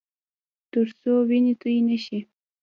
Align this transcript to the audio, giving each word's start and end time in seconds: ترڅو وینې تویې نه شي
ترڅو 0.71 1.13
وینې 1.29 1.53
تویې 1.61 1.81
نه 1.87 1.97
شي 2.03 2.19